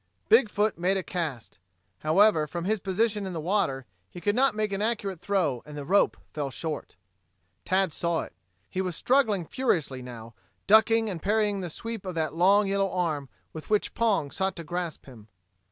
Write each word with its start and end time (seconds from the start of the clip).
Big 0.29 0.49
foot 0.49 0.79
made 0.79 0.97
a 0.97 1.03
cast. 1.03 1.59
However, 1.99 2.47
from 2.47 2.65
his 2.65 2.79
position 2.79 3.27
in 3.27 3.33
the 3.33 3.39
water, 3.39 3.85
he 4.09 4.19
could 4.19 4.33
not 4.35 4.55
make 4.55 4.73
an 4.73 4.81
accurate 4.81 5.21
throw 5.21 5.61
and 5.63 5.77
the 5.77 5.85
rope 5.85 6.17
fell 6.33 6.49
short. 6.49 6.95
Tad 7.65 7.93
saw 7.93 8.21
it. 8.21 8.33
He 8.67 8.81
was 8.81 8.95
struggling 8.95 9.45
furiously 9.45 10.01
now, 10.01 10.33
ducking 10.65 11.07
and 11.07 11.21
parrying 11.21 11.59
the 11.59 11.69
sweep 11.69 12.03
of 12.03 12.15
that 12.15 12.33
long, 12.33 12.65
yellow 12.65 12.89
arm, 12.91 13.29
with 13.53 13.69
which 13.69 13.93
Pong 13.93 14.31
sought 14.31 14.55
to 14.55 14.63
grasp 14.63 15.05
him. 15.05 15.27